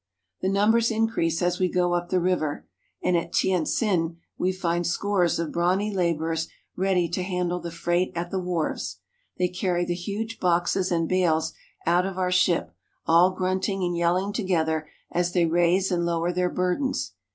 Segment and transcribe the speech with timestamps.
[0.41, 2.67] The numbers increase as we go up the river,
[3.03, 8.31] and at Tientsin we find scores of brawny laborers ready to handle the freight at
[8.31, 8.97] the wharves.
[9.37, 11.53] They carry the huge boxes and bales
[11.85, 12.73] out of our ship,
[13.05, 17.13] all grunting and yelling together as they raise and lower their burdens.